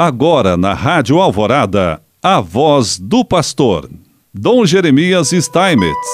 Agora 0.00 0.56
na 0.56 0.74
Rádio 0.74 1.18
Alvorada, 1.18 2.00
a 2.22 2.40
voz 2.40 3.00
do 3.00 3.24
pastor, 3.24 3.90
Dom 4.32 4.64
Jeremias 4.64 5.30
Steinmetz. 5.30 6.08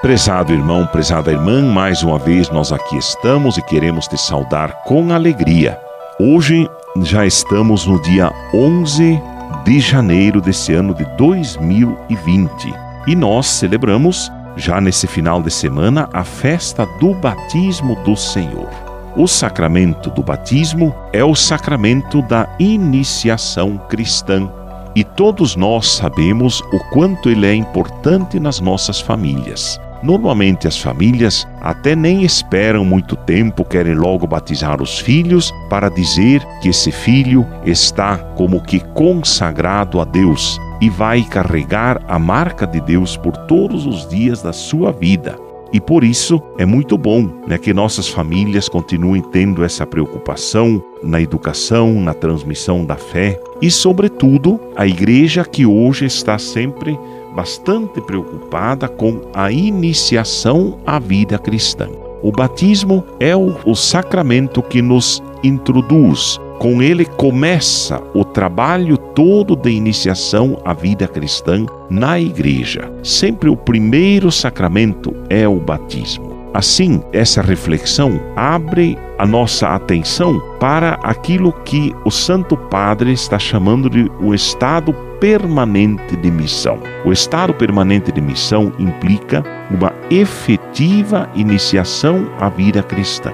Prezado 0.00 0.50
irmão, 0.50 0.86
prezada 0.86 1.30
irmã, 1.30 1.60
mais 1.60 2.02
uma 2.02 2.18
vez 2.18 2.48
nós 2.48 2.72
aqui 2.72 2.96
estamos 2.96 3.58
e 3.58 3.62
queremos 3.62 4.08
te 4.08 4.16
saudar 4.16 4.82
com 4.84 5.12
alegria. 5.12 5.78
Hoje 6.18 6.66
já 7.02 7.26
estamos 7.26 7.84
no 7.84 8.00
dia 8.00 8.32
11 8.54 9.20
de 9.66 9.78
janeiro 9.78 10.40
desse 10.40 10.72
ano 10.72 10.94
de 10.94 11.04
2020 11.18 12.72
e 13.08 13.14
nós 13.14 13.46
celebramos, 13.46 14.32
já 14.56 14.80
nesse 14.80 15.06
final 15.06 15.42
de 15.42 15.50
semana, 15.50 16.08
a 16.14 16.24
festa 16.24 16.86
do 16.98 17.12
batismo 17.12 17.94
do 17.96 18.16
Senhor. 18.16 18.91
O 19.14 19.26
sacramento 19.26 20.08
do 20.08 20.22
batismo 20.22 20.94
é 21.12 21.22
o 21.22 21.34
sacramento 21.34 22.22
da 22.22 22.48
iniciação 22.58 23.76
cristã. 23.76 24.50
E 24.94 25.04
todos 25.04 25.54
nós 25.54 25.86
sabemos 25.86 26.62
o 26.72 26.78
quanto 26.90 27.28
ele 27.28 27.46
é 27.46 27.54
importante 27.54 28.40
nas 28.40 28.58
nossas 28.58 29.02
famílias. 29.02 29.78
Normalmente 30.02 30.66
as 30.66 30.78
famílias 30.78 31.46
até 31.60 31.94
nem 31.94 32.24
esperam 32.24 32.86
muito 32.86 33.14
tempo, 33.14 33.66
querem 33.66 33.94
logo 33.94 34.26
batizar 34.26 34.80
os 34.80 34.98
filhos 34.98 35.52
para 35.68 35.90
dizer 35.90 36.42
que 36.62 36.70
esse 36.70 36.90
filho 36.90 37.46
está 37.66 38.16
como 38.16 38.62
que 38.62 38.80
consagrado 38.80 40.00
a 40.00 40.04
Deus 40.04 40.58
e 40.80 40.88
vai 40.88 41.22
carregar 41.22 42.00
a 42.08 42.18
marca 42.18 42.66
de 42.66 42.80
Deus 42.80 43.14
por 43.14 43.36
todos 43.36 43.86
os 43.86 44.08
dias 44.08 44.42
da 44.42 44.54
sua 44.54 44.90
vida. 44.90 45.36
E 45.72 45.80
por 45.80 46.04
isso 46.04 46.40
é 46.58 46.66
muito 46.66 46.98
bom 46.98 47.28
né, 47.46 47.56
que 47.56 47.72
nossas 47.72 48.06
famílias 48.08 48.68
continuem 48.68 49.22
tendo 49.22 49.64
essa 49.64 49.86
preocupação 49.86 50.82
na 51.02 51.20
educação, 51.20 51.94
na 51.94 52.12
transmissão 52.12 52.84
da 52.84 52.96
fé 52.96 53.40
e, 53.60 53.70
sobretudo, 53.70 54.60
a 54.76 54.86
igreja 54.86 55.44
que 55.44 55.64
hoje 55.64 56.04
está 56.04 56.38
sempre 56.38 56.98
bastante 57.34 58.00
preocupada 58.02 58.86
com 58.86 59.22
a 59.32 59.50
iniciação 59.50 60.78
à 60.86 60.98
vida 60.98 61.38
cristã. 61.38 61.88
O 62.22 62.30
batismo 62.30 63.02
é 63.18 63.34
o, 63.34 63.56
o 63.64 63.74
sacramento 63.74 64.62
que 64.62 64.82
nos 64.82 65.22
introduz 65.42 66.38
com 66.62 66.80
ele 66.80 67.04
começa 67.04 68.00
o 68.14 68.24
trabalho 68.24 68.96
todo 68.96 69.56
de 69.56 69.68
iniciação 69.68 70.62
à 70.64 70.72
vida 70.72 71.08
cristã 71.08 71.66
na 71.90 72.20
igreja. 72.20 72.88
Sempre 73.02 73.50
o 73.50 73.56
primeiro 73.56 74.30
sacramento 74.30 75.12
é 75.28 75.48
o 75.48 75.56
batismo. 75.56 76.30
Assim, 76.54 77.02
essa 77.12 77.42
reflexão 77.42 78.20
abre 78.36 78.96
a 79.18 79.26
nossa 79.26 79.70
atenção 79.70 80.40
para 80.60 81.00
aquilo 81.02 81.52
que 81.64 81.92
o 82.04 82.12
Santo 82.12 82.56
Padre 82.56 83.12
está 83.12 83.40
chamando 83.40 83.90
de 83.90 84.08
o 84.20 84.32
estado 84.32 84.94
permanente 85.18 86.14
de 86.14 86.30
missão. 86.30 86.78
O 87.04 87.10
estado 87.10 87.52
permanente 87.52 88.12
de 88.12 88.20
missão 88.20 88.72
implica 88.78 89.42
uma 89.68 89.92
efetiva 90.12 91.28
iniciação 91.34 92.30
à 92.38 92.48
vida 92.48 92.84
cristã. 92.84 93.32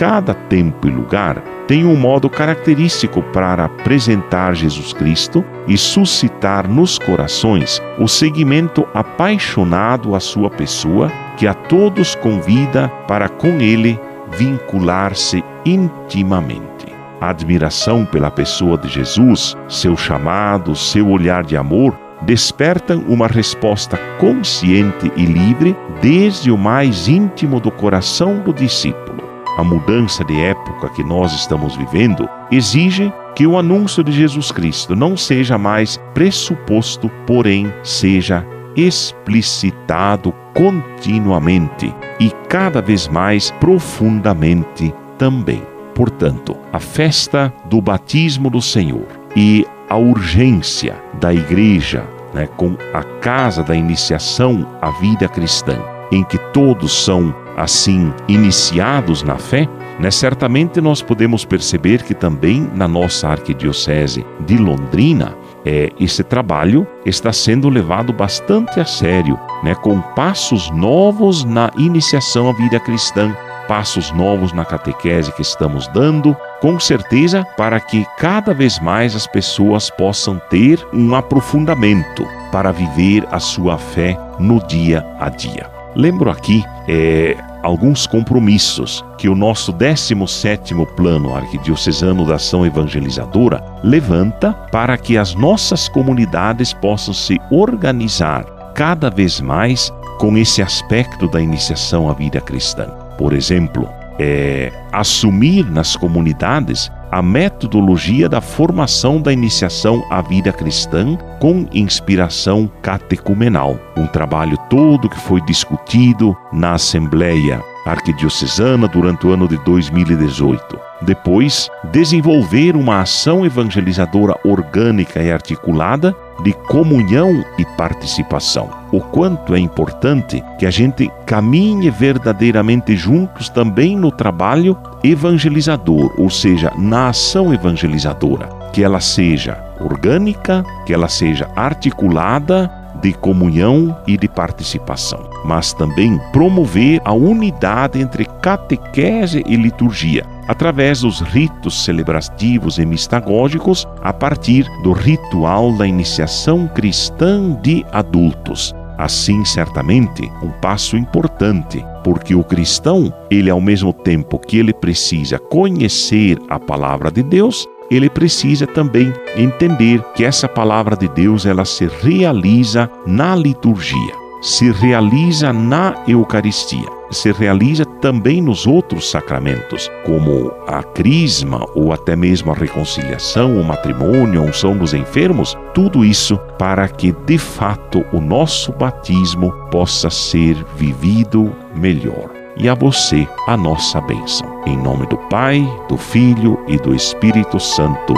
Cada 0.00 0.32
tempo 0.32 0.88
e 0.88 0.90
lugar 0.90 1.42
tem 1.68 1.84
um 1.84 1.94
modo 1.94 2.30
característico 2.30 3.22
para 3.34 3.66
apresentar 3.66 4.54
Jesus 4.54 4.94
Cristo 4.94 5.44
e 5.68 5.76
suscitar 5.76 6.66
nos 6.66 6.98
corações 6.98 7.82
o 7.98 8.08
seguimento 8.08 8.88
apaixonado 8.94 10.14
à 10.14 10.20
sua 10.20 10.48
pessoa, 10.48 11.12
que 11.36 11.46
a 11.46 11.52
todos 11.52 12.14
convida 12.14 12.88
para 13.06 13.28
com 13.28 13.60
ele 13.60 14.00
vincular-se 14.30 15.44
intimamente. 15.66 16.86
A 17.20 17.28
admiração 17.28 18.06
pela 18.06 18.30
pessoa 18.30 18.78
de 18.78 18.88
Jesus, 18.88 19.54
seu 19.68 19.98
chamado, 19.98 20.74
seu 20.74 21.10
olhar 21.10 21.44
de 21.44 21.58
amor, 21.58 21.94
despertam 22.22 23.04
uma 23.06 23.26
resposta 23.26 23.98
consciente 24.18 25.12
e 25.14 25.26
livre 25.26 25.76
desde 26.00 26.50
o 26.50 26.56
mais 26.56 27.06
íntimo 27.06 27.60
do 27.60 27.70
coração 27.70 28.38
do 28.38 28.54
discípulo 28.54 29.19
a 29.60 29.64
mudança 29.64 30.24
de 30.24 30.40
época 30.40 30.88
que 30.88 31.04
nós 31.04 31.34
estamos 31.34 31.76
vivendo 31.76 32.26
exige 32.50 33.12
que 33.36 33.46
o 33.46 33.58
anúncio 33.58 34.02
de 34.02 34.10
Jesus 34.10 34.50
Cristo 34.50 34.96
não 34.96 35.18
seja 35.18 35.58
mais 35.58 35.98
pressuposto, 36.14 37.10
porém 37.26 37.70
seja 37.84 38.42
explicitado 38.74 40.32
continuamente 40.54 41.94
e 42.18 42.30
cada 42.48 42.80
vez 42.80 43.06
mais 43.06 43.50
profundamente 43.50 44.94
também. 45.18 45.62
Portanto, 45.94 46.56
a 46.72 46.80
festa 46.80 47.52
do 47.66 47.82
batismo 47.82 48.48
do 48.48 48.62
Senhor 48.62 49.06
e 49.36 49.66
a 49.90 49.96
urgência 49.96 50.96
da 51.20 51.34
igreja, 51.34 52.02
né, 52.32 52.48
com 52.56 52.78
a 52.94 53.02
casa 53.02 53.62
da 53.62 53.74
iniciação 53.74 54.66
à 54.80 54.90
vida 54.92 55.28
cristã, 55.28 55.76
em 56.10 56.24
que 56.24 56.38
todos 56.52 57.04
são 57.04 57.34
assim 57.62 58.12
iniciados 58.28 59.22
na 59.22 59.36
fé, 59.36 59.68
né, 59.98 60.10
certamente 60.10 60.80
nós 60.80 61.02
podemos 61.02 61.44
perceber 61.44 62.02
que 62.02 62.14
também 62.14 62.68
na 62.74 62.88
nossa 62.88 63.28
arquidiocese 63.28 64.24
de 64.40 64.56
Londrina, 64.56 65.34
é, 65.64 65.90
esse 66.00 66.24
trabalho 66.24 66.86
está 67.04 67.32
sendo 67.32 67.68
levado 67.68 68.12
bastante 68.12 68.80
a 68.80 68.84
sério, 68.84 69.38
né, 69.62 69.74
com 69.74 70.00
passos 70.00 70.70
novos 70.70 71.44
na 71.44 71.70
iniciação 71.76 72.48
à 72.48 72.52
vida 72.52 72.80
cristã, 72.80 73.36
passos 73.68 74.10
novos 74.10 74.52
na 74.52 74.64
catequese 74.64 75.30
que 75.32 75.42
estamos 75.42 75.86
dando, 75.88 76.36
com 76.60 76.80
certeza 76.80 77.44
para 77.56 77.78
que 77.78 78.06
cada 78.18 78.52
vez 78.52 78.80
mais 78.80 79.14
as 79.14 79.26
pessoas 79.26 79.90
possam 79.90 80.40
ter 80.50 80.84
um 80.92 81.14
aprofundamento 81.14 82.26
para 82.50 82.72
viver 82.72 83.24
a 83.30 83.38
sua 83.38 83.78
fé 83.78 84.18
no 84.38 84.66
dia 84.66 85.06
a 85.20 85.28
dia. 85.28 85.70
Lembro 85.94 86.30
aqui 86.30 86.64
é, 86.88 87.36
alguns 87.62 88.06
compromissos 88.06 89.04
que 89.18 89.28
o 89.28 89.34
nosso 89.34 89.72
17º 89.72 90.86
Plano 90.94 91.34
Arquidiocesano 91.34 92.26
da 92.26 92.36
Ação 92.36 92.64
Evangelizadora 92.64 93.62
levanta 93.82 94.52
para 94.72 94.96
que 94.96 95.16
as 95.16 95.34
nossas 95.34 95.88
comunidades 95.88 96.72
possam 96.72 97.12
se 97.14 97.38
organizar 97.50 98.44
cada 98.74 99.10
vez 99.10 99.40
mais 99.40 99.92
com 100.18 100.36
esse 100.36 100.62
aspecto 100.62 101.28
da 101.28 101.40
iniciação 101.40 102.08
à 102.08 102.12
vida 102.12 102.40
cristã. 102.40 102.86
Por 103.16 103.32
exemplo, 103.32 103.88
é, 104.18 104.72
assumir 104.92 105.64
nas 105.70 105.96
comunidades 105.96 106.90
a 107.10 107.20
metodologia 107.20 108.28
da 108.28 108.40
formação 108.40 109.20
da 109.20 109.32
iniciação 109.32 110.04
à 110.10 110.22
vida 110.22 110.52
cristã 110.52 111.16
com 111.40 111.66
inspiração 111.72 112.70
catecumenal. 112.80 113.78
Um 113.96 114.06
trabalho 114.06 114.56
todo 114.68 115.08
que 115.08 115.18
foi 115.18 115.40
discutido 115.40 116.36
na 116.52 116.74
Assembleia 116.74 117.62
Arquidiocesana 117.84 118.86
durante 118.86 119.26
o 119.26 119.30
ano 119.30 119.48
de 119.48 119.56
2018. 119.64 120.78
Depois, 121.02 121.68
desenvolver 121.90 122.76
uma 122.76 123.00
ação 123.00 123.44
evangelizadora 123.44 124.36
orgânica 124.44 125.22
e 125.22 125.32
articulada 125.32 126.14
de 126.42 126.52
comunhão 126.52 127.44
e 127.58 127.64
participação. 127.76 128.70
O 128.92 129.00
quanto 129.00 129.54
é 129.54 129.58
importante 129.58 130.42
que 130.58 130.66
a 130.66 130.70
gente 130.70 131.10
caminhe 131.26 131.90
verdadeiramente 131.90 132.96
juntos 132.96 133.48
também 133.48 133.96
no 133.96 134.10
trabalho 134.10 134.76
evangelizador, 135.02 136.12
ou 136.18 136.30
seja, 136.30 136.72
na 136.76 137.08
ação 137.08 137.52
evangelizadora, 137.52 138.48
que 138.72 138.82
ela 138.82 139.00
seja 139.00 139.62
orgânica, 139.80 140.64
que 140.86 140.92
ela 140.92 141.08
seja 141.08 141.48
articulada 141.56 142.70
de 143.00 143.12
comunhão 143.12 143.96
e 144.06 144.16
de 144.16 144.28
participação, 144.28 145.28
mas 145.44 145.72
também 145.72 146.20
promover 146.32 147.00
a 147.04 147.12
unidade 147.12 147.98
entre 147.98 148.26
catequese 148.42 149.42
e 149.46 149.56
liturgia, 149.56 150.24
através 150.50 151.02
dos 151.02 151.20
ritos 151.20 151.84
celebrativos 151.84 152.78
e 152.80 152.84
mistagógicos, 152.84 153.86
a 154.02 154.12
partir 154.12 154.66
do 154.82 154.90
ritual 154.90 155.72
da 155.74 155.86
iniciação 155.86 156.66
cristã 156.66 157.52
de 157.62 157.86
adultos. 157.92 158.74
Assim, 158.98 159.44
certamente, 159.44 160.28
um 160.42 160.50
passo 160.60 160.96
importante, 160.96 161.84
porque 162.02 162.34
o 162.34 162.42
cristão, 162.42 163.14
ele 163.30 163.48
ao 163.48 163.60
mesmo 163.60 163.92
tempo 163.92 164.40
que 164.40 164.58
ele 164.58 164.74
precisa 164.74 165.38
conhecer 165.38 166.36
a 166.48 166.58
palavra 166.58 167.12
de 167.12 167.22
Deus, 167.22 167.64
ele 167.88 168.10
precisa 168.10 168.66
também 168.66 169.12
entender 169.36 170.02
que 170.16 170.24
essa 170.24 170.48
palavra 170.48 170.96
de 170.96 171.06
Deus 171.10 171.46
ela 171.46 171.64
se 171.64 171.86
realiza 172.02 172.90
na 173.06 173.36
liturgia, 173.36 174.14
se 174.42 174.72
realiza 174.72 175.52
na 175.52 175.94
Eucaristia, 176.08 176.99
se 177.10 177.32
realiza 177.32 177.84
também 177.84 178.40
nos 178.40 178.66
outros 178.66 179.10
sacramentos, 179.10 179.90
como 180.04 180.52
a 180.66 180.82
crisma 180.82 181.66
ou 181.74 181.92
até 181.92 182.14
mesmo 182.14 182.50
a 182.50 182.54
reconciliação, 182.54 183.58
o 183.58 183.64
matrimônio, 183.64 184.40
a 184.40 184.44
unção 184.44 184.76
dos 184.76 184.94
enfermos, 184.94 185.56
tudo 185.74 186.04
isso 186.04 186.38
para 186.58 186.88
que 186.88 187.12
de 187.12 187.38
fato 187.38 188.04
o 188.12 188.20
nosso 188.20 188.72
batismo 188.72 189.52
possa 189.70 190.10
ser 190.10 190.56
vivido 190.76 191.52
melhor 191.74 192.30
e 192.56 192.68
a 192.68 192.74
você 192.74 193.26
a 193.46 193.56
nossa 193.56 194.00
bênção. 194.00 194.60
Em 194.66 194.76
nome 194.76 195.06
do 195.06 195.16
Pai, 195.16 195.66
do 195.88 195.96
Filho 195.96 196.62
e 196.68 196.76
do 196.76 196.94
Espírito 196.94 197.58
Santo. 197.58 198.14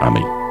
Amém. 0.00 0.43